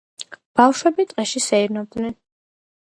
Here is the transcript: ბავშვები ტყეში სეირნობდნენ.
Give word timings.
ბავშვები 0.61 1.05
ტყეში 1.11 1.45
სეირნობდნენ. 1.49 2.21